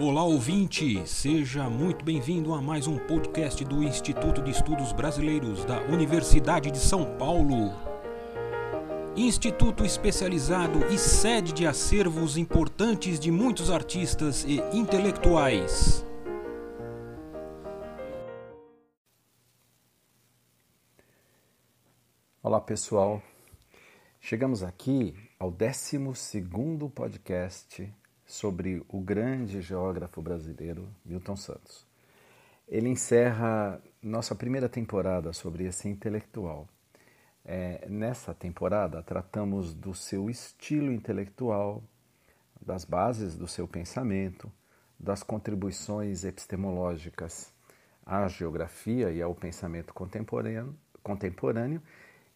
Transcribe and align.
Olá 0.00 0.24
ouvinte, 0.24 1.06
seja 1.06 1.70
muito 1.70 2.04
bem-vindo 2.04 2.52
a 2.52 2.60
mais 2.60 2.88
um 2.88 2.98
podcast 2.98 3.64
do 3.64 3.80
Instituto 3.80 4.42
de 4.42 4.50
Estudos 4.50 4.92
Brasileiros 4.92 5.64
da 5.64 5.82
Universidade 5.82 6.68
de 6.72 6.78
São 6.78 7.16
Paulo. 7.16 7.72
Instituto 9.14 9.84
especializado 9.84 10.84
e 10.92 10.98
sede 10.98 11.52
de 11.52 11.64
acervos 11.64 12.36
importantes 12.36 13.20
de 13.20 13.30
muitos 13.30 13.70
artistas 13.70 14.42
e 14.42 14.56
intelectuais. 14.76 16.04
Olá 22.42 22.60
pessoal, 22.60 23.22
chegamos 24.20 24.64
aqui 24.64 25.14
ao 25.38 25.52
12 25.52 26.00
podcast 26.92 27.94
sobre 28.26 28.84
o 28.88 29.00
grande 29.00 29.60
geógrafo 29.60 30.22
brasileiro 30.22 30.88
Milton 31.04 31.36
Santos. 31.36 31.86
Ele 32.66 32.88
encerra 32.88 33.80
nossa 34.02 34.34
primeira 34.34 34.68
temporada 34.68 35.32
sobre 35.32 35.64
esse 35.64 35.88
intelectual. 35.88 36.68
É, 37.44 37.86
nessa 37.88 38.32
temporada, 38.32 39.02
tratamos 39.02 39.74
do 39.74 39.94
seu 39.94 40.30
estilo 40.30 40.90
intelectual, 40.90 41.82
das 42.60 42.84
bases 42.84 43.36
do 43.36 43.46
seu 43.46 43.68
pensamento, 43.68 44.50
das 44.98 45.22
contribuições 45.22 46.24
epistemológicas 46.24 47.52
à 48.06 48.26
geografia 48.28 49.10
e 49.10 49.20
ao 49.20 49.34
pensamento 49.34 49.92
contemporâneo, 49.92 50.74
contemporâneo 51.02 51.82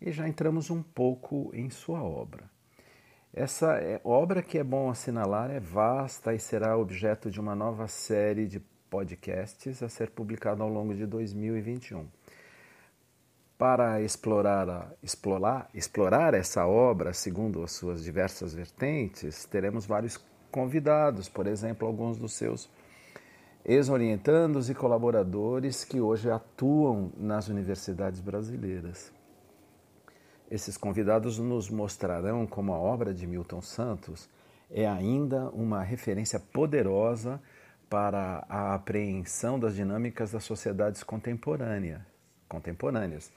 e 0.00 0.12
já 0.12 0.28
entramos 0.28 0.70
um 0.70 0.82
pouco 0.82 1.50
em 1.54 1.70
sua 1.70 2.02
obra. 2.02 2.57
Essa 3.38 3.74
é, 3.76 4.00
obra 4.02 4.42
que 4.42 4.58
é 4.58 4.64
bom 4.64 4.90
assinalar 4.90 5.48
é 5.48 5.60
vasta 5.60 6.34
e 6.34 6.40
será 6.40 6.76
objeto 6.76 7.30
de 7.30 7.38
uma 7.38 7.54
nova 7.54 7.86
série 7.86 8.48
de 8.48 8.58
podcasts 8.90 9.80
a 9.80 9.88
ser 9.88 10.10
publicada 10.10 10.64
ao 10.64 10.68
longo 10.68 10.92
de 10.92 11.06
2021. 11.06 12.08
Para 13.56 14.02
explorar, 14.02 14.92
explorar, 15.00 15.70
explorar 15.72 16.34
essa 16.34 16.66
obra 16.66 17.12
segundo 17.12 17.62
as 17.62 17.70
suas 17.70 18.02
diversas 18.02 18.54
vertentes, 18.54 19.44
teremos 19.44 19.86
vários 19.86 20.18
convidados, 20.50 21.28
por 21.28 21.46
exemplo, 21.46 21.86
alguns 21.86 22.18
dos 22.18 22.32
seus 22.32 22.68
ex-orientandos 23.64 24.68
e 24.68 24.74
colaboradores 24.74 25.84
que 25.84 26.00
hoje 26.00 26.28
atuam 26.28 27.12
nas 27.16 27.46
universidades 27.46 28.18
brasileiras. 28.18 29.16
Esses 30.50 30.78
convidados 30.78 31.38
nos 31.38 31.68
mostrarão 31.68 32.46
como 32.46 32.72
a 32.72 32.78
obra 32.78 33.12
de 33.12 33.26
Milton 33.26 33.60
Santos 33.60 34.28
é 34.70 34.86
ainda 34.86 35.50
uma 35.50 35.82
referência 35.82 36.40
poderosa 36.40 37.40
para 37.88 38.44
a 38.48 38.74
apreensão 38.74 39.58
das 39.58 39.74
dinâmicas 39.74 40.32
das 40.32 40.44
sociedades 40.44 41.02
contemporâneas, 41.02 42.00
contemporâneas, 42.48 43.30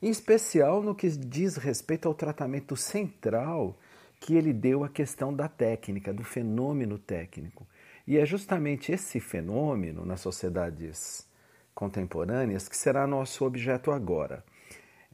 em 0.00 0.08
especial 0.08 0.82
no 0.82 0.94
que 0.94 1.08
diz 1.08 1.56
respeito 1.56 2.08
ao 2.08 2.14
tratamento 2.14 2.76
central 2.76 3.76
que 4.20 4.34
ele 4.34 4.52
deu 4.52 4.84
à 4.84 4.88
questão 4.88 5.34
da 5.34 5.48
técnica, 5.48 6.12
do 6.12 6.22
fenômeno 6.22 6.96
técnico. 6.96 7.66
E 8.06 8.18
é 8.18 8.24
justamente 8.24 8.92
esse 8.92 9.18
fenômeno 9.18 10.04
nas 10.04 10.20
sociedades 10.20 11.26
contemporâneas 11.74 12.68
que 12.68 12.76
será 12.76 13.06
nosso 13.06 13.44
objeto 13.44 13.90
agora. 13.90 14.44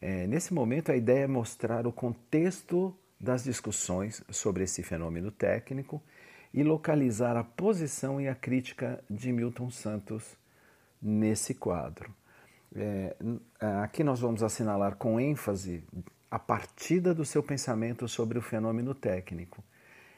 É, 0.01 0.27
nesse 0.27 0.55
momento, 0.55 0.93
a 0.93 0.97
ideia 0.97 1.25
é 1.25 1.27
mostrar 1.27 1.87
o 1.87 1.93
contexto 1.93 2.97
das 3.21 3.43
discussões 3.43 4.23
sobre 4.31 4.65
esse 4.65 4.83
fenômeno 4.83 5.31
técnico 5.31 6.03
e 6.55 6.63
localizar 6.63 7.37
a 7.37 7.45
posição 7.45 8.21
e 8.21 8.29
a 8.29 8.35
crítica 8.35 9.03
de 9.11 9.33
Milton 9.33 9.71
Santos 9.71 10.37
nesse 11.03 11.55
quadro. 11.55 12.15
É, 12.75 13.17
aqui 13.83 14.05
nós 14.05 14.21
vamos 14.21 14.43
assinalar 14.43 14.97
com 14.97 15.19
ênfase 15.19 15.83
a 16.31 16.39
partida 16.39 17.15
do 17.15 17.25
seu 17.25 17.43
pensamento 17.43 18.07
sobre 18.07 18.39
o 18.39 18.43
fenômeno 18.43 18.95
técnico 18.95 19.65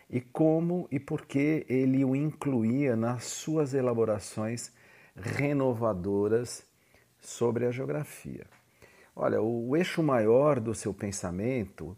e 0.08 0.20
como 0.20 0.88
e 0.90 0.98
por 0.98 1.24
que 1.24 1.64
ele 1.68 2.04
o 2.04 2.16
incluía 2.16 2.96
nas 2.96 3.24
suas 3.24 3.74
elaborações 3.74 4.72
renovadoras 5.14 6.64
sobre 7.20 7.66
a 7.66 7.70
geografia. 7.70 8.46
Olha, 9.14 9.42
o 9.42 9.76
eixo 9.76 10.02
maior 10.02 10.60
do 10.60 10.74
seu 10.74 10.94
pensamento 10.94 11.96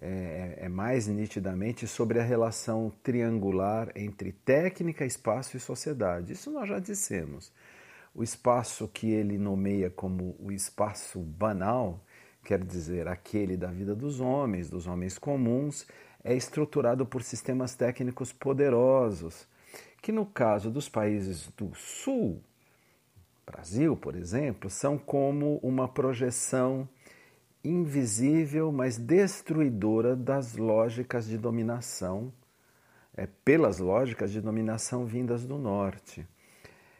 é, 0.00 0.58
é, 0.58 0.68
mais 0.68 1.06
nitidamente 1.06 1.86
sobre 1.86 2.20
a 2.20 2.22
relação 2.22 2.92
triangular 3.02 3.90
entre 3.96 4.32
técnica, 4.32 5.04
espaço 5.04 5.56
e 5.56 5.60
sociedade. 5.60 6.32
Isso 6.32 6.50
nós 6.50 6.68
já 6.68 6.78
dissemos. 6.78 7.52
O 8.14 8.22
espaço 8.22 8.88
que 8.88 9.10
ele 9.10 9.38
nomeia 9.38 9.90
como 9.90 10.36
o 10.38 10.50
espaço 10.50 11.20
banal, 11.20 12.04
quer 12.44 12.64
dizer, 12.64 13.06
aquele 13.08 13.56
da 13.56 13.68
vida 13.68 13.94
dos 13.94 14.20
homens, 14.20 14.70
dos 14.70 14.86
homens 14.86 15.18
comuns, 15.18 15.86
é 16.24 16.34
estruturado 16.34 17.06
por 17.06 17.22
sistemas 17.22 17.74
técnicos 17.74 18.32
poderosos, 18.32 19.46
que 20.02 20.10
no 20.10 20.26
caso 20.26 20.70
dos 20.70 20.88
países 20.88 21.48
do 21.56 21.74
Sul 21.74 22.42
Brasil, 23.50 23.96
por 23.96 24.14
exemplo, 24.14 24.68
são 24.68 24.98
como 24.98 25.58
uma 25.62 25.88
projeção 25.88 26.88
invisível, 27.64 28.70
mas 28.70 28.98
destruidora 28.98 30.14
das 30.14 30.56
lógicas 30.56 31.26
de 31.26 31.38
dominação, 31.38 32.32
é, 33.16 33.26
pelas 33.44 33.78
lógicas 33.78 34.30
de 34.30 34.40
dominação 34.40 35.06
vindas 35.06 35.44
do 35.44 35.58
norte. 35.58 36.26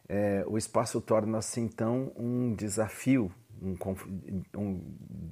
É, 0.09 0.43
o 0.47 0.57
espaço 0.57 1.01
torna-se 1.01 1.61
então 1.61 2.11
um 2.17 2.55
desafio 2.55 3.31
um, 3.63 3.77
um, 4.57 4.81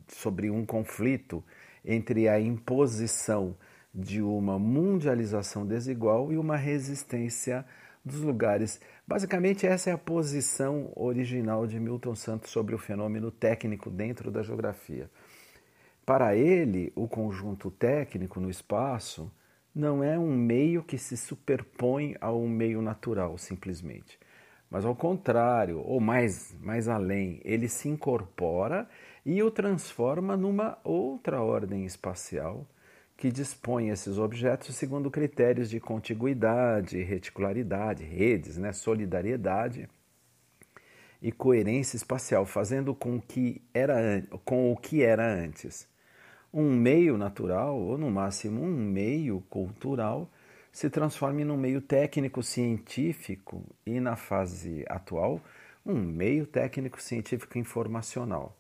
sobre 0.09 0.50
um 0.50 0.66
conflito 0.66 1.43
entre 1.84 2.28
a 2.28 2.38
imposição 2.38 3.56
de 3.94 4.21
uma 4.21 4.59
mundialização 4.59 5.66
desigual 5.66 6.31
e 6.31 6.37
uma 6.37 6.56
resistência 6.56 7.65
dos 8.06 8.21
lugares. 8.21 8.81
Basicamente, 9.05 9.67
essa 9.67 9.91
é 9.91 9.93
a 9.93 9.99
posição 9.99 10.93
original 10.94 11.67
de 11.67 11.81
Milton 11.81 12.15
Santos 12.15 12.50
sobre 12.50 12.72
o 12.72 12.78
fenômeno 12.78 13.33
técnico 13.33 13.91
dentro 13.91 14.31
da 14.31 14.44
geografia. 14.44 15.11
Para 16.05 16.37
ele, 16.37 16.93
o 16.94 17.09
conjunto 17.09 17.69
técnico 17.69 18.39
no 18.39 18.49
espaço 18.49 19.28
não 19.75 20.05
é 20.05 20.17
um 20.17 20.33
meio 20.33 20.84
que 20.84 20.97
se 20.97 21.17
superpõe 21.17 22.15
a 22.21 22.33
um 22.33 22.49
meio 22.49 22.81
natural, 22.81 23.37
simplesmente. 23.37 24.17
Mas 24.71 24.84
ao 24.84 24.94
contrário, 24.94 25.81
ou 25.81 25.99
mais, 25.99 26.56
mais 26.61 26.88
além, 26.88 27.41
ele 27.44 27.69
se 27.69 27.88
incorpora 27.88 28.88
e 29.25 29.43
o 29.43 29.50
transforma 29.50 30.37
numa 30.37 30.78
outra 30.84 31.43
ordem 31.43 31.84
espacial 31.84 32.67
que 33.16 33.31
dispõe 33.31 33.88
esses 33.88 34.19
objetos 34.19 34.77
segundo 34.77 35.10
critérios 35.10 35.71
de 35.71 35.81
contiguidade, 35.81 37.03
reticularidade, 37.03 38.04
redes, 38.04 38.59
né, 38.59 38.72
solidariedade 38.72 39.88
e 41.22 41.32
coerência 41.32 41.97
espacial, 41.97 42.44
fazendo 42.44 42.94
com, 42.94 43.19
que 43.21 43.62
era, 43.72 44.22
com 44.44 44.71
o 44.71 44.76
que 44.76 45.03
era 45.03 45.26
antes. 45.26 45.88
Um 46.53 46.71
meio 46.71 47.16
natural, 47.16 47.78
ou 47.78 47.97
no 47.97 48.10
máximo 48.10 48.62
um 48.62 48.76
meio 48.76 49.41
cultural, 49.49 50.31
se 50.71 50.91
transforme 50.91 51.43
num 51.43 51.56
meio 51.56 51.81
técnico-científico 51.81 53.65
e, 53.87 53.99
na 53.99 54.15
fase 54.15 54.84
atual, 54.88 55.41
um 55.84 55.94
meio 55.94 56.47
técnico-científico 56.47 57.56
informacional. 57.56 58.55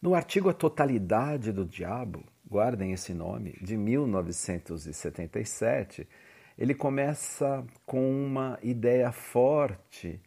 No 0.00 0.14
artigo 0.14 0.50
A 0.50 0.52
Totalidade 0.52 1.52
do 1.52 1.64
Diabo, 1.64 2.22
guardem 2.48 2.92
esse 2.92 3.14
nome, 3.14 3.58
de 3.60 3.76
1977, 3.76 6.08
ele 6.56 6.74
começa 6.74 7.64
com 7.84 8.24
uma 8.24 8.58
ideia 8.62 9.10
forte 9.10 10.20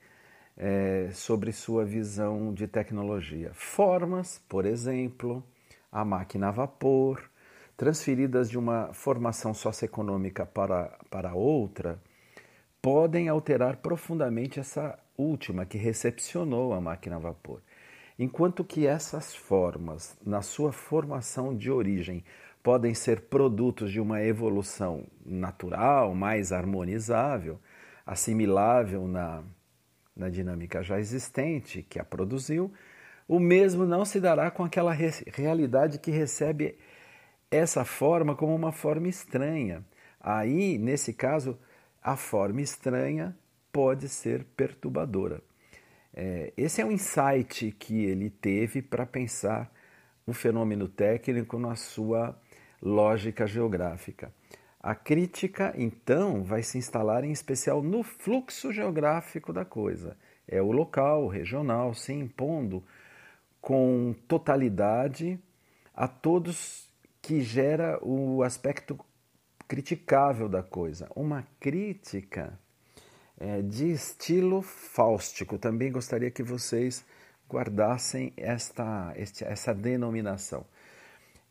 é, 0.58 1.10
sobre 1.14 1.52
sua 1.52 1.86
visão 1.86 2.54
de 2.54 2.68
tecnologia. 2.68 3.52
Formas, 3.54 4.42
por 4.50 4.66
exemplo, 4.66 5.44
a 5.92 6.04
máquina 6.04 6.50
a 6.50 6.52
vapor, 6.52 7.30
transferidas 7.78 8.50
de 8.50 8.58
uma 8.58 8.92
formação 8.94 9.54
socioeconômica 9.54 10.46
para, 10.46 10.98
para 11.10 11.34
outra, 11.34 12.02
podem 12.81 13.30
alterar 13.30 13.78
profundamente 13.78 14.60
essa 14.60 14.98
última 15.18 15.66
que 15.66 15.78
recepcionou 15.78 16.74
a 16.74 16.81
máquina 16.81 17.18
a 17.18 17.20
vapor. 17.20 17.62
Enquanto 18.19 18.64
que 18.64 18.88
essas 18.88 19.36
formas, 19.36 20.18
na 20.25 20.42
sua 20.42 20.72
formação 20.72 21.56
de 21.56 21.69
origem, 21.69 22.24
podem 22.64 22.94
ser 22.94 23.22
produtos 23.22 23.92
de 23.92 24.00
uma 24.02 24.24
evolução 24.24 25.06
natural, 25.25 26.16
mais 26.16 26.52
harmonizável, 26.52 27.60
assimilável 28.06 29.08
na, 29.08 29.44
na 30.16 30.30
dinâmica 30.30 30.81
já 30.81 31.00
existente 31.00 31.84
que 31.84 32.00
a 32.00 32.04
produziu, 32.04 32.74
o 33.28 33.40
mesmo 33.40 33.86
não 33.86 34.04
se 34.04 34.20
dará 34.20 34.50
com 34.50 34.63
aquela 34.63 34.94
re 34.94 35.12
realidade 35.28 36.00
que 36.00 36.10
recebe 36.10 36.78
essa 37.52 37.86
forma 37.86 38.36
como 38.36 38.56
uma 38.56 38.72
forma 38.72 39.08
estranha. 39.08 39.86
Aí, 40.20 40.78
nesse 40.78 41.13
caso, 41.13 41.58
a 42.02 42.16
forma 42.16 42.62
estranha 42.62 43.38
pode 43.72 44.10
ser 44.10 44.44
perturbadora. 44.56 45.42
É, 46.19 46.52
esse 46.58 46.81
é 46.81 46.86
um 46.86 46.92
insight 46.92 47.72
que 47.78 48.06
ele 48.06 48.31
teve 48.31 48.81
para 48.81 49.06
pensar 49.06 49.72
o 50.25 50.34
fenômeno 50.34 50.88
técnico 50.88 51.60
na 51.60 51.75
sua 51.75 52.36
lógica 52.81 53.46
geográfica. 53.46 54.34
A 54.80 54.96
crítica, 54.96 55.75
então, 55.78 56.44
vai 56.44 56.64
se 56.64 56.75
instalar 56.75 57.24
em 57.24 57.31
especial 57.31 57.84
no 57.84 58.02
fluxo 58.02 58.74
geográfico 58.74 59.54
da 59.54 59.64
coisa. 59.64 60.18
É 60.48 60.60
o 60.60 60.72
local, 60.72 61.25
o 61.25 61.28
regional, 61.28 61.94
se 61.94 62.14
impondo 62.14 62.84
com 63.62 64.16
totalidade 64.28 65.40
a 65.94 66.08
todos 66.08 66.90
que 67.22 67.42
gera 67.42 68.00
o 68.04 68.42
aspecto 68.42 68.98
criticável 69.68 70.50
da 70.50 70.63
coisa. 70.63 71.08
Uma 71.16 71.46
crítica 71.60 72.58
é, 73.39 73.62
de 73.62 73.92
estilo 73.92 74.62
fáustico. 74.62 75.57
Também 75.57 75.92
gostaria 75.92 76.31
que 76.31 76.44
vocês 76.44 77.06
guardassem 77.50 78.34
esta, 78.36 79.13
este, 79.16 79.44
essa 79.44 79.74
denominação. 79.74 80.66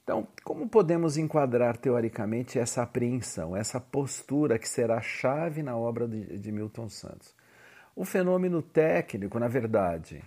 Então, 0.05 0.29
como 0.45 0.69
podemos 0.69 1.17
enquadrar 1.17 1.77
teoricamente 1.77 2.59
essa 2.59 2.83
apreensão, 2.83 3.57
essa 3.57 3.81
postura 3.81 4.59
que 4.59 4.69
será 4.69 5.01
chave 5.01 5.63
na 5.63 5.77
obra 5.77 6.07
de, 6.07 6.39
de 6.39 6.53
Milton 6.53 6.89
Santos? 6.89 7.35
O 7.95 8.05
fenômeno 8.05 8.63
técnico, 8.63 9.39
na 9.39 9.49
verdade, 9.49 10.23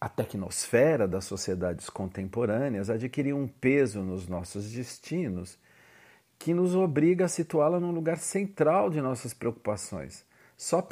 a 0.00 0.08
tecnosfera 0.08 1.06
das 1.06 1.24
sociedades 1.24 1.88
contemporâneas 1.88 2.90
adquiriu 2.90 3.36
um 3.36 3.46
peso 3.46 4.02
nos 4.02 4.26
nossos 4.26 4.70
destinos 4.70 5.58
que 6.38 6.54
nos 6.54 6.74
obriga 6.74 7.26
a 7.26 7.28
situá-la 7.28 7.78
num 7.78 7.92
lugar 7.92 8.18
central 8.18 8.90
de 8.90 9.00
nossas 9.00 9.34
preocupações. 9.34 10.24
Só 10.60 10.86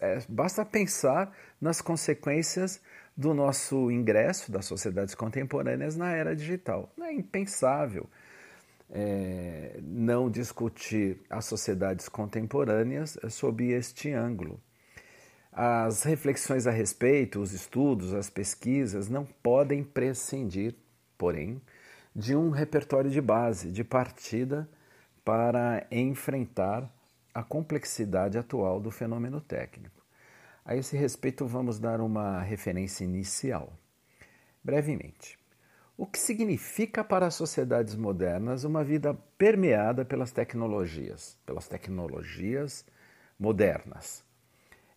é, 0.00 0.18
basta 0.26 0.64
pensar 0.64 1.30
nas 1.60 1.82
consequências 1.82 2.80
do 3.14 3.34
nosso 3.34 3.90
ingresso 3.90 4.50
das 4.50 4.64
sociedades 4.64 5.14
contemporâneas 5.14 5.94
na 5.94 6.10
era 6.10 6.34
digital. 6.34 6.90
É 6.98 7.12
impensável 7.12 8.08
é, 8.88 9.78
não 9.82 10.30
discutir 10.30 11.20
as 11.28 11.44
sociedades 11.44 12.08
contemporâneas 12.08 13.18
sob 13.28 13.70
este 13.70 14.10
ângulo. 14.10 14.58
As 15.52 16.02
reflexões 16.02 16.66
a 16.66 16.70
respeito, 16.70 17.42
os 17.42 17.52
estudos, 17.52 18.14
as 18.14 18.30
pesquisas 18.30 19.10
não 19.10 19.26
podem 19.42 19.84
prescindir, 19.84 20.74
porém, 21.18 21.60
de 22.16 22.34
um 22.34 22.48
repertório 22.48 23.10
de 23.10 23.20
base, 23.20 23.70
de 23.70 23.84
partida 23.84 24.66
para 25.22 25.86
enfrentar 25.90 26.90
a 27.34 27.42
complexidade 27.42 28.38
atual 28.38 28.80
do 28.80 28.90
fenômeno 28.90 29.40
técnico. 29.40 30.04
A 30.64 30.76
esse 30.76 30.96
respeito, 30.96 31.46
vamos 31.46 31.78
dar 31.78 32.00
uma 32.00 32.40
referência 32.40 33.04
inicial. 33.04 33.72
Brevemente, 34.62 35.38
o 35.96 36.06
que 36.06 36.18
significa 36.18 37.04
para 37.04 37.26
as 37.26 37.34
sociedades 37.34 37.94
modernas 37.94 38.64
uma 38.64 38.82
vida 38.82 39.14
permeada 39.36 40.04
pelas 40.04 40.32
tecnologias, 40.32 41.36
pelas 41.44 41.68
tecnologias 41.68 42.84
modernas? 43.38 44.24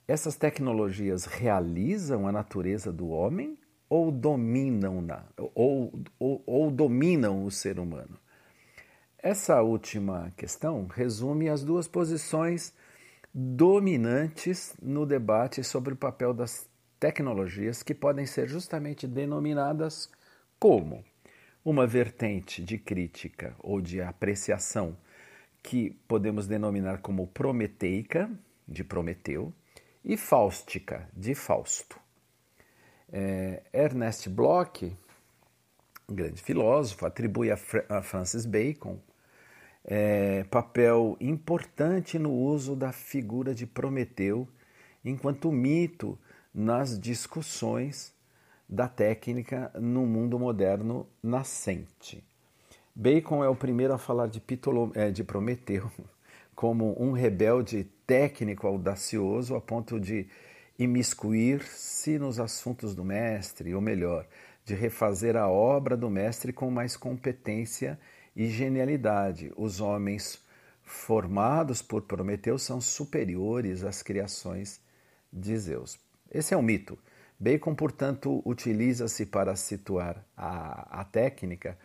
Essas 0.07 0.36
tecnologias 0.36 1.25
realizam 1.25 2.27
a 2.27 2.31
natureza 2.31 2.91
do 2.91 3.09
homem 3.09 3.57
ou 3.89 4.12
dominam-na, 4.12 5.25
ou, 5.38 5.94
ou, 6.19 6.44
ou 6.45 6.71
dominam 6.71 7.45
o 7.45 7.51
ser 7.51 7.79
humano? 7.79 8.18
Essa 9.23 9.61
última 9.61 10.33
questão 10.35 10.85
resume 10.85 11.47
as 11.47 11.63
duas 11.63 11.87
posições 11.87 12.73
dominantes 13.33 14.75
no 14.81 15.05
debate 15.05 15.63
sobre 15.63 15.93
o 15.93 15.95
papel 15.95 16.33
das 16.33 16.69
tecnologias, 16.99 17.81
que 17.81 17.95
podem 17.95 18.25
ser 18.25 18.49
justamente 18.49 19.07
denominadas 19.07 20.11
como 20.59 21.05
uma 21.63 21.87
vertente 21.87 22.61
de 22.61 22.77
crítica 22.77 23.55
ou 23.59 23.79
de 23.79 24.01
apreciação 24.01 24.97
que 25.63 25.91
podemos 26.05 26.45
denominar 26.45 26.97
como 26.97 27.25
prometeica, 27.27 28.29
de 28.67 28.83
Prometeu, 28.83 29.53
e 30.03 30.17
fáustica, 30.17 31.07
de 31.13 31.33
Fausto. 31.33 31.97
É, 33.09 33.63
Ernest 33.71 34.27
Bloch, 34.27 34.93
um 36.09 36.13
grande 36.13 36.41
filósofo, 36.41 37.05
atribui 37.05 37.49
a, 37.51 37.57
a 37.87 38.01
Francis 38.01 38.45
Bacon 38.45 38.99
é, 39.85 40.44
papel 40.45 41.18
importante 41.19 42.18
no 42.18 42.31
uso 42.31 42.75
da 42.75 42.91
figura 42.91 43.53
de 43.53 43.65
Prometeu 43.65 44.47
enquanto 45.03 45.51
mito 45.51 46.18
nas 46.53 46.97
discussões 46.97 48.13
da 48.68 48.88
técnica 48.88 49.71
no 49.80 50.06
mundo 50.06 50.39
moderno 50.39 51.07
nascente. 51.21 52.24
Bacon 52.95 53.44
é 53.44 53.50
o 53.50 53.56
primeiro 53.56 53.94
a 53.94 53.97
falar 53.97 54.27
de, 54.27 54.39
Pitolo, 54.39 54.91
é, 54.95 55.12
de 55.12 55.24
Prometeu 55.24 55.91
como 56.56 56.95
um 57.01 57.12
rebelde 57.12 57.86
técnico 58.06 58.68
audacioso 58.68 59.56
a 59.56 59.62
ponto 59.62 60.00
de 60.00 60.27
imiscuir-se 60.77 62.18
nos 62.18 62.39
assuntos 62.39 62.95
do 62.95 63.03
mestre, 63.03 63.74
ou 63.74 63.81
melhor, 63.81 64.25
de 64.63 64.75
refazer 64.75 65.36
a 65.36 65.47
obra 65.47 65.97
do 65.97 66.09
mestre 66.09 66.53
com 66.53 66.69
mais 66.71 66.95
competência 66.95 68.00
e 68.35 68.47
genialidade. 68.47 69.51
Os 69.56 69.80
homens 69.80 70.41
formados 70.81 71.81
por 71.81 72.03
Prometeu 72.03 72.57
são 72.57 72.81
superiores 72.81 73.83
às 73.83 74.01
criações 74.03 74.80
de 75.31 75.57
Zeus. 75.57 75.97
Esse 76.31 76.53
é 76.53 76.57
um 76.57 76.62
mito. 76.62 76.97
Bacon, 77.39 77.75
portanto, 77.75 78.41
utiliza-se 78.45 79.25
para 79.25 79.56
situar 79.56 80.24
a, 80.35 81.01
a 81.01 81.03
técnica 81.03 81.77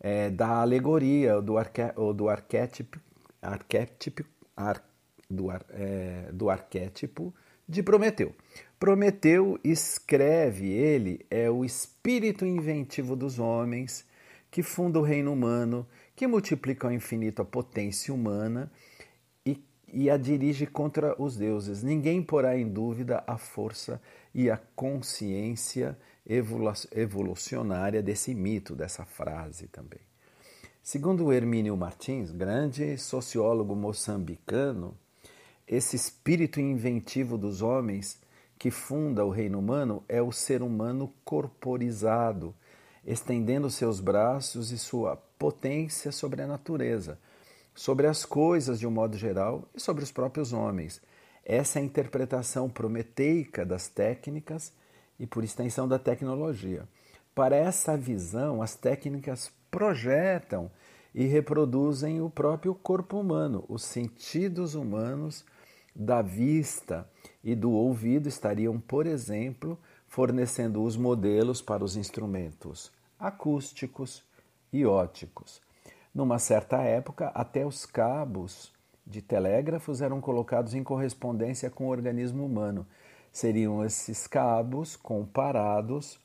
é, 0.00 0.30
da 0.30 0.60
alegoria 0.60 1.40
do, 1.40 1.58
arque, 1.58 1.82
ou 1.96 2.14
do 2.14 2.28
arquétipo, 2.28 3.00
arquétipo, 3.42 4.24
ar, 4.56 4.82
do, 5.28 5.50
ar, 5.50 5.64
é, 5.70 6.30
do 6.32 6.48
arquétipo 6.48 7.34
de 7.68 7.82
Prometeu. 7.82 8.34
Prometeu 8.78 9.58
escreve, 9.64 10.68
ele 10.68 11.26
é 11.30 11.50
o 11.50 11.64
espírito 11.64 12.44
inventivo 12.44 13.16
dos 13.16 13.38
homens 13.38 14.06
que 14.56 14.62
funda 14.62 14.98
o 14.98 15.02
reino 15.02 15.34
humano, 15.34 15.86
que 16.14 16.26
multiplica 16.26 16.86
ao 16.86 16.92
infinito 16.94 17.42
a 17.42 17.44
potência 17.44 18.14
humana 18.14 18.72
e, 19.44 19.62
e 19.92 20.08
a 20.08 20.16
dirige 20.16 20.66
contra 20.66 21.14
os 21.22 21.36
deuses. 21.36 21.82
Ninguém 21.82 22.22
porá 22.22 22.56
em 22.56 22.66
dúvida 22.66 23.22
a 23.26 23.36
força 23.36 24.00
e 24.34 24.50
a 24.50 24.56
consciência 24.74 25.94
evolucionária 26.90 28.02
desse 28.02 28.34
mito, 28.34 28.74
dessa 28.74 29.04
frase 29.04 29.66
também. 29.66 30.00
Segundo 30.82 31.30
Hermínio 31.30 31.76
Martins, 31.76 32.30
grande 32.30 32.96
sociólogo 32.96 33.76
moçambicano, 33.76 34.96
esse 35.68 35.96
espírito 35.96 36.58
inventivo 36.60 37.36
dos 37.36 37.60
homens 37.60 38.18
que 38.58 38.70
funda 38.70 39.22
o 39.22 39.28
reino 39.28 39.58
humano 39.58 40.02
é 40.08 40.22
o 40.22 40.32
ser 40.32 40.62
humano 40.62 41.12
corporizado 41.26 42.54
estendendo 43.06 43.70
seus 43.70 44.00
braços 44.00 44.72
e 44.72 44.78
sua 44.78 45.16
potência 45.38 46.10
sobre 46.10 46.42
a 46.42 46.46
natureza, 46.46 47.18
sobre 47.72 48.08
as 48.08 48.24
coisas 48.24 48.80
de 48.80 48.86
um 48.86 48.90
modo 48.90 49.16
geral 49.16 49.68
e 49.74 49.80
sobre 49.80 50.02
os 50.02 50.10
próprios 50.10 50.52
homens. 50.52 51.00
Essa 51.44 51.78
é 51.78 51.82
a 51.82 51.84
interpretação 51.84 52.68
prometeica 52.68 53.64
das 53.64 53.86
técnicas 53.86 54.72
e, 55.20 55.26
por 55.26 55.44
extensão, 55.44 55.86
da 55.86 55.98
tecnologia. 55.98 56.88
Para 57.32 57.54
essa 57.54 57.96
visão, 57.96 58.60
as 58.60 58.74
técnicas 58.74 59.52
projetam 59.70 60.68
e 61.14 61.26
reproduzem 61.26 62.20
o 62.20 62.28
próprio 62.28 62.74
corpo 62.74 63.20
humano. 63.20 63.64
Os 63.68 63.84
sentidos 63.84 64.74
humanos 64.74 65.44
da 65.94 66.20
vista 66.20 67.08
e 67.44 67.54
do 67.54 67.70
ouvido 67.70 68.28
estariam, 68.28 68.80
por 68.80 69.06
exemplo, 69.06 69.78
fornecendo 70.08 70.82
os 70.82 70.96
modelos 70.96 71.62
para 71.62 71.84
os 71.84 71.96
instrumentos 71.96 72.95
acústicos 73.18 74.22
e 74.72 74.84
óticos. 74.84 75.60
Numa 76.14 76.38
certa 76.38 76.82
época, 76.82 77.28
até 77.34 77.66
os 77.66 77.84
cabos 77.84 78.72
de 79.06 79.22
telégrafos 79.22 80.00
eram 80.00 80.20
colocados 80.20 80.74
em 80.74 80.82
correspondência 80.82 81.70
com 81.70 81.86
o 81.86 81.90
organismo 81.90 82.44
humano. 82.44 82.86
Seriam 83.30 83.84
esses 83.84 84.26
cabos 84.26 84.96
comparados 84.96 86.18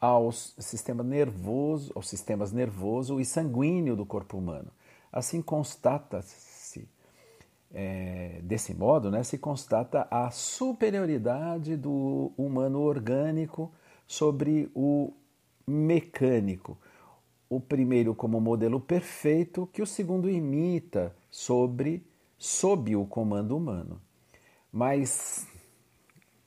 ao 0.00 0.30
sistema 0.30 1.02
nervoso, 1.02 1.90
aos 1.94 2.08
sistemas 2.08 2.52
nervoso 2.52 3.18
e 3.18 3.24
sanguíneo 3.24 3.96
do 3.96 4.04
corpo 4.04 4.36
humano. 4.36 4.70
Assim 5.10 5.40
constata-se, 5.40 6.86
é, 7.72 8.40
desse 8.42 8.74
modo, 8.74 9.10
né, 9.10 9.22
se 9.22 9.38
constata 9.38 10.06
a 10.10 10.30
superioridade 10.30 11.76
do 11.76 12.32
humano 12.36 12.80
orgânico 12.80 13.72
sobre 14.06 14.70
o 14.74 15.12
mecânico. 15.66 16.78
O 17.48 17.60
primeiro 17.60 18.14
como 18.14 18.40
modelo 18.40 18.80
perfeito, 18.80 19.68
que 19.72 19.82
o 19.82 19.86
segundo 19.86 20.28
imita 20.28 21.14
sobre 21.30 22.06
sob 22.38 22.94
o 22.96 23.06
comando 23.06 23.56
humano. 23.56 24.00
Mas 24.72 25.46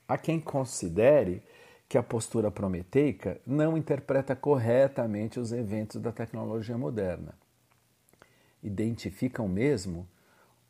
há 0.07 0.17
quem 0.17 0.39
considere 0.39 1.41
que 1.88 1.97
a 1.97 2.03
postura 2.03 2.51
prometeica 2.51 3.39
não 3.45 3.77
interpreta 3.77 4.36
corretamente 4.36 5.39
os 5.39 5.51
eventos 5.51 6.01
da 6.01 6.12
tecnologia 6.12 6.77
moderna. 6.77 7.33
Identificam 8.62 9.47
mesmo 9.47 10.07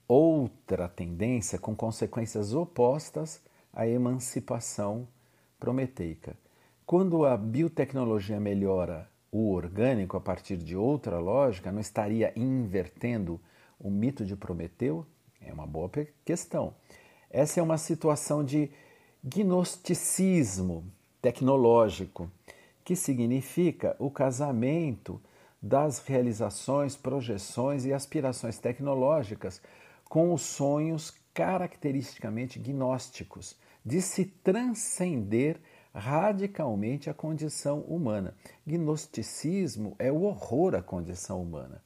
outra 0.08 0.88
tendência 0.88 1.58
com 1.58 1.75
consequências 1.75 2.54
opostas 2.54 3.42
à 3.74 3.88
emancipação 3.88 5.08
prometeica. 5.60 6.38
Quando 6.88 7.25
a 7.25 7.36
biotecnologia 7.36 8.39
melhora 8.39 9.10
o 9.29 9.51
orgânico 9.51 10.15
a 10.15 10.22
partir 10.22 10.56
de 10.56 10.74
outra 10.74 11.20
lógica, 11.20 11.70
não 11.70 11.82
estaria 11.82 12.32
invertendo 12.34 13.41
o 13.77 13.89
mito 13.91 14.24
de 14.24 14.38
Prometeu? 14.38 15.06
É 15.41 15.51
uma 15.51 15.67
boa 15.67 15.91
questão. 16.24 16.74
Essa 17.29 17.60
é 17.60 17.63
uma 17.63 17.77
situação 17.77 18.41
de 18.41 18.72
gnosticismo 19.22 20.86
tecnológico, 21.22 22.32
que 22.86 22.96
significa 22.96 23.94
o 24.00 24.10
casamento 24.10 25.22
das 25.62 26.00
realizações, 26.00 26.96
projeções 26.96 27.84
e 27.84 27.91
aspirações 27.91 28.60
tecnológicas 28.60 29.62
com 30.06 30.34
os 30.34 30.41
sonhos 30.44 31.13
caracteristicamente 31.34 32.58
gnósticos, 32.58 33.58
de 33.86 34.01
se 34.01 34.24
transcender 34.24 35.60
radicalmente 35.98 37.10
a 37.10 37.13
condição 37.13 37.80
humana. 37.82 38.36
Gnosticismo 38.66 39.96
é 39.98 40.12
o 40.12 40.22
horror 40.22 40.75
à 40.75 40.82
condição 40.82 41.42
humana. 41.42 41.82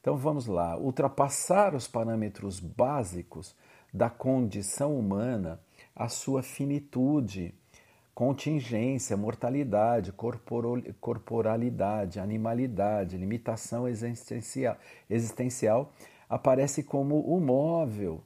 Então 0.00 0.16
vamos 0.16 0.46
lá, 0.46 0.76
ultrapassar 0.76 1.74
os 1.74 1.86
parâmetros 1.86 2.60
básicos 2.60 3.54
da 3.92 4.10
condição 4.10 4.98
humana, 4.98 5.60
a 5.94 6.08
sua 6.08 6.42
finitude, 6.42 7.54
contingência, 8.14 9.16
mortalidade, 9.16 10.12
corporalidade, 11.00 12.18
animalidade, 12.18 13.16
limitação 13.16 13.86
existencial, 13.86 14.76
existencial 15.08 15.92
aparece 16.28 16.82
como 16.82 17.20
o 17.20 17.40
móvel 17.40 18.22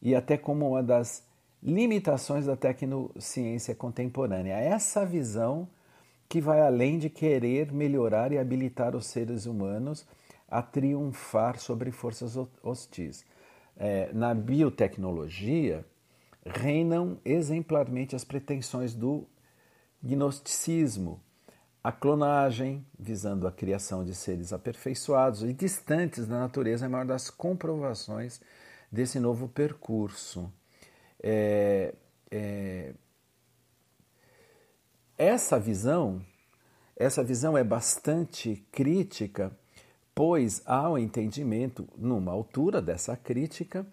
e 0.00 0.14
até 0.14 0.36
como 0.36 0.70
uma 0.70 0.82
das 0.82 1.27
limitações 1.62 2.46
da 2.46 2.56
tecnociência 2.56 3.74
contemporânea. 3.74 4.54
É 4.54 4.68
essa 4.68 5.04
visão 5.04 5.68
que 6.28 6.40
vai 6.40 6.60
além 6.60 6.98
de 6.98 7.08
querer 7.08 7.72
melhorar 7.72 8.32
e 8.32 8.38
habilitar 8.38 8.94
os 8.94 9.06
seres 9.06 9.46
humanos 9.46 10.06
a 10.48 10.62
triunfar 10.62 11.58
sobre 11.58 11.90
forças 11.90 12.36
hostis. 12.62 13.24
É, 13.76 14.12
na 14.12 14.34
biotecnologia, 14.34 15.84
reinam 16.44 17.18
exemplarmente 17.24 18.16
as 18.16 18.24
pretensões 18.24 18.94
do 18.94 19.26
gnosticismo, 20.02 21.20
a 21.82 21.92
clonagem, 21.92 22.84
visando 22.98 23.46
a 23.46 23.52
criação 23.52 24.04
de 24.04 24.14
seres 24.14 24.52
aperfeiçoados 24.52 25.42
e 25.42 25.52
distantes 25.52 26.26
da 26.26 26.38
natureza, 26.38 26.84
é 26.84 26.86
a 26.86 26.90
maior 26.90 27.06
das 27.06 27.30
comprovações 27.30 28.40
desse 28.90 29.20
novo 29.20 29.48
percurso. 29.48 30.52
É, 31.22 31.94
é, 32.30 32.94
essa 35.16 35.58
visão, 35.58 36.20
essa 36.96 37.24
visão 37.24 37.56
é 37.58 37.64
bastante 37.64 38.64
crítica, 38.70 39.50
pois 40.14 40.62
há 40.64 40.88
o 40.88 40.94
um 40.94 40.98
entendimento, 40.98 41.88
numa 41.96 42.32
altura 42.32 42.80
dessa 42.80 43.16
crítica, 43.16 43.86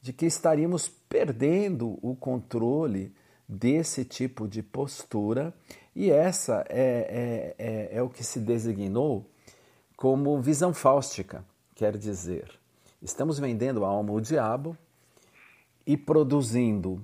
de 0.00 0.12
que 0.12 0.26
estaríamos 0.26 0.88
perdendo 0.88 1.98
o 2.02 2.16
controle 2.16 3.14
desse 3.48 4.04
tipo 4.04 4.48
de 4.48 4.62
postura, 4.62 5.54
e 5.94 6.10
essa 6.10 6.64
é, 6.68 7.54
é, 7.58 7.64
é, 7.64 7.98
é 7.98 8.02
o 8.02 8.08
que 8.08 8.24
se 8.24 8.40
designou 8.40 9.30
como 9.96 10.40
visão 10.40 10.74
fáustica, 10.74 11.44
quer 11.76 11.96
dizer, 11.96 12.50
estamos 13.00 13.38
vendendo 13.38 13.84
a 13.84 13.88
alma 13.88 14.10
ao 14.10 14.20
diabo 14.20 14.76
e 15.86 15.96
produzindo 15.96 17.00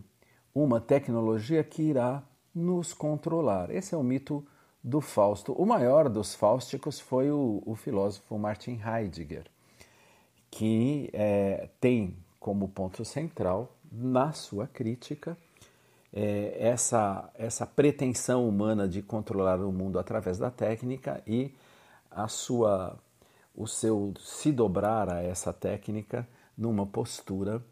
uma 0.55 0.81
tecnologia 0.81 1.63
que 1.63 1.83
irá 1.83 2.23
nos 2.55 2.93
controlar. 2.93 3.71
Esse 3.71 3.95
é 3.95 3.99
o 3.99 4.03
mito 4.03 4.47
do 4.83 5.01
Fausto. 5.01 5.53
O 5.53 5.67
maior 5.67 6.09
dos 6.09 6.35
fáusticos 6.35 6.99
foi 6.99 7.31
o, 7.31 7.63
o 7.65 7.75
filósofo 7.75 8.39
Martin 8.39 8.81
Heidegger, 8.85 9.47
que 10.51 11.11
é, 11.13 11.69
tem 11.81 12.17
como 12.41 12.69
ponto 12.69 13.05
central 13.05 13.77
na 13.91 14.33
sua 14.33 14.67
crítica 14.67 15.37
é, 16.13 16.57
essa, 16.59 17.31
essa 17.35 17.67
pretensão 17.67 18.49
humana 18.49 18.89
de 18.89 19.03
controlar 19.03 19.61
o 19.61 19.73
mundo 19.73 19.99
através 19.99 20.39
da 20.39 20.51
técnica 20.51 21.23
e 21.27 21.55
a 22.11 22.29
sua, 22.29 22.99
o 23.55 23.67
seu 23.67 24.15
se 24.19 24.51
dobrar 24.51 25.11
a 25.11 25.23
essa 25.23 25.53
técnica 25.53 26.27
numa 26.57 26.87
postura 26.87 27.63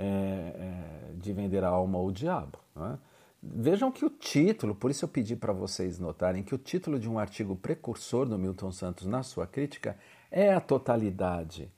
é, 0.00 0.02
é, 0.02 1.12
de 1.14 1.32
vender 1.32 1.62
a 1.62 1.68
alma 1.68 1.98
ao 1.98 2.10
diabo. 2.10 2.58
É? 2.76 2.96
Vejam 3.42 3.92
que 3.92 4.04
o 4.04 4.10
título, 4.10 4.74
por 4.74 4.90
isso 4.90 5.04
eu 5.04 5.08
pedi 5.08 5.36
para 5.36 5.52
vocês 5.52 5.98
notarem 5.98 6.42
que 6.42 6.54
o 6.54 6.58
título 6.58 6.98
de 6.98 7.08
um 7.08 7.18
artigo 7.18 7.54
precursor 7.54 8.26
do 8.26 8.38
Milton 8.38 8.72
Santos 8.72 9.06
na 9.06 9.22
sua 9.22 9.46
crítica 9.46 9.96
é 10.30 10.52
a 10.52 10.60
totalidade, 10.60 11.70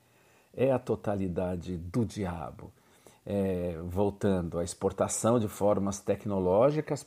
é 0.55 0.71
a 0.71 0.79
totalidade 0.79 1.77
do 1.77 2.05
diabo. 2.05 2.73
É, 3.25 3.79
voltando 3.85 4.59
à 4.59 4.65
exportação 4.65 5.39
de 5.39 5.47
formas 5.47 6.01
tecnológicas 6.01 7.07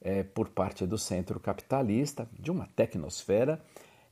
é, 0.00 0.22
por 0.22 0.48
parte 0.48 0.86
do 0.86 0.96
centro 0.96 1.40
capitalista, 1.40 2.28
de 2.38 2.52
uma 2.52 2.66
tecnosfera, 2.76 3.60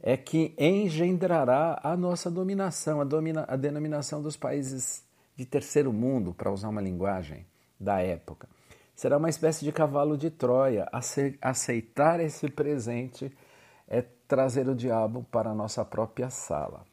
é 0.00 0.16
que 0.16 0.54
engendrará 0.59 1.80
a 1.83 1.97
nossa 1.97 2.28
dominação, 2.28 3.00
a, 3.00 3.04
domina, 3.04 3.45
a 3.49 3.57
denominação 3.57 4.21
dos 4.21 4.37
países 4.37 5.08
de 5.38 5.47
terceiro 5.47 5.92
mundo, 5.92 6.35
para 6.35 6.50
usar 6.50 6.68
uma 6.68 6.80
linguagem 6.80 7.47
da 7.78 8.00
época. 8.00 8.49
Será 8.92 9.18
uma 9.18 9.28
espécie 9.28 9.64
de 9.64 9.71
cavalo 9.71 10.18
de 10.18 10.30
Troia. 10.30 10.88
Aceitar 11.40 12.18
esse 12.18 12.50
presente 12.50 13.33
é 13.87 14.02
trazer 14.26 14.68
o 14.68 14.75
diabo 14.75 15.25
para 15.30 15.50
a 15.50 15.54
nossa 15.54 15.85
própria 15.85 16.28
sala. 16.28 16.85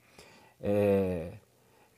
É, 0.62 1.32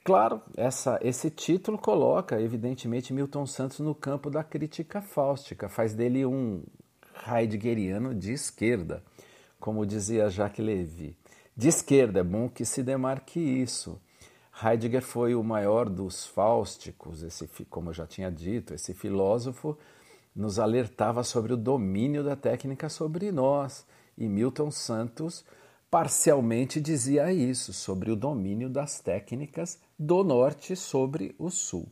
claro, 0.06 0.42
essa, 0.56 0.98
esse 1.04 1.30
título 1.30 1.78
coloca, 1.78 2.40
evidentemente, 2.40 3.14
Milton 3.14 3.46
Santos 3.46 3.80
no 3.80 3.94
campo 3.94 4.30
da 4.30 4.42
crítica 4.42 5.02
fáustica, 5.02 5.68
faz 5.68 5.94
dele 5.94 6.26
um 6.26 6.64
heideggeriano 7.30 8.16
de 8.16 8.32
esquerda, 8.32 9.04
como 9.60 9.86
dizia 9.86 10.30
Jacques 10.30 10.66
Levy. 10.66 11.18
De 11.58 11.68
esquerda, 11.68 12.22
é 12.22 12.24
bom 12.24 12.48
que 12.48 12.64
se 12.64 12.82
demarque 12.82 13.38
isso. 13.38 14.00
Heidegger 14.64 15.04
foi 15.04 15.36
o 15.36 15.44
maior 15.44 15.88
dos 15.88 16.26
fáusticos, 16.26 17.22
esse, 17.22 17.48
como 17.70 17.90
eu 17.90 17.94
já 17.94 18.08
tinha 18.08 18.32
dito, 18.32 18.74
esse 18.74 18.94
filósofo 18.94 19.78
nos 20.36 20.60
alertava 20.60 21.24
sobre 21.24 21.54
o 21.54 21.58
domínio 21.58 22.24
da 22.24 22.36
técnica 22.36 22.90
sobre 22.90 23.32
nós. 23.32 23.86
E 24.18 24.28
Milton 24.28 24.72
Santos 24.72 25.46
parcialmente 25.90 26.82
dizia 26.82 27.32
isso, 27.32 27.72
sobre 27.72 28.12
o 28.12 28.16
domínio 28.16 28.70
das 28.70 29.00
técnicas 29.00 29.80
do 29.98 30.24
norte 30.24 30.76
sobre 30.76 31.36
o 31.38 31.50
sul. 31.50 31.88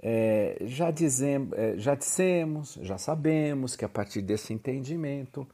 É, 0.00 0.58
já, 0.62 0.90
dizem, 0.90 1.48
é, 1.52 1.76
já 1.76 1.94
dissemos, 1.94 2.78
já 2.82 2.96
sabemos 2.96 3.74
que 3.74 3.84
a 3.84 3.88
partir 3.88 4.22
desse 4.22 4.52
entendimento, 4.52 5.46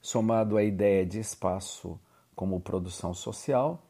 somado 0.00 0.56
à 0.56 0.62
ideia 0.62 1.04
de 1.04 1.18
espaço 1.18 1.98
como 2.34 2.60
produção 2.60 3.12
social, 3.12 3.82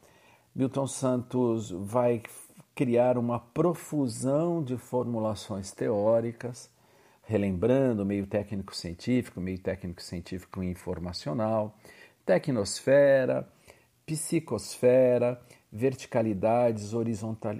Milton 0.54 0.86
Santos 0.86 1.70
vai 1.70 2.22
criar 2.74 3.16
uma 3.16 3.40
profusão 3.40 4.62
de 4.62 4.76
formulações 4.76 5.72
teóricas, 5.72 6.70
relembrando 7.22 8.04
meio 8.04 8.26
técnico 8.26 8.76
científico, 8.76 9.40
meio 9.40 9.58
técnico 9.58 10.02
científico 10.02 10.62
informacional, 10.62 11.74
tecnosfera, 12.26 13.48
psicosfera, 14.04 15.40
verticalidades, 15.72 16.92
horizontal, 16.92 17.56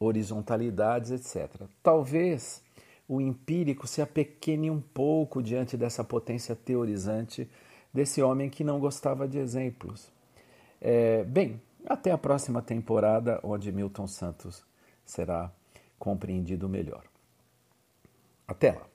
horizontalidades, 0.00 1.12
etc. 1.12 1.62
Talvez 1.80 2.60
o 3.08 3.20
empírico 3.20 3.86
se 3.86 4.02
apequene 4.02 4.68
um 4.68 4.80
pouco 4.80 5.40
diante 5.40 5.76
dessa 5.76 6.02
potência 6.02 6.56
teorizante 6.56 7.48
desse 7.94 8.20
homem 8.20 8.50
que 8.50 8.64
não 8.64 8.80
gostava 8.80 9.28
de 9.28 9.38
exemplos. 9.38 10.10
É, 10.80 11.22
bem, 11.24 11.60
até 11.86 12.10
a 12.10 12.18
próxima 12.18 12.60
temporada, 12.60 13.40
onde 13.42 13.72
Milton 13.72 14.06
Santos 14.06 14.64
será 15.04 15.50
compreendido 15.98 16.68
melhor. 16.68 17.04
Até 18.46 18.72
lá! 18.72 18.86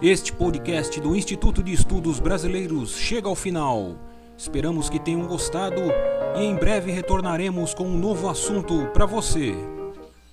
Este 0.00 0.32
podcast 0.32 1.00
do 1.00 1.14
Instituto 1.14 1.62
de 1.62 1.72
Estudos 1.72 2.18
Brasileiros 2.18 2.96
chega 2.96 3.28
ao 3.28 3.36
final. 3.36 3.96
Esperamos 4.36 4.90
que 4.90 4.98
tenham 4.98 5.26
gostado 5.28 5.80
e 6.36 6.42
em 6.42 6.56
breve 6.56 6.90
retornaremos 6.90 7.72
com 7.72 7.84
um 7.84 7.96
novo 7.96 8.28
assunto 8.28 8.88
para 8.92 9.06
você. 9.06 9.54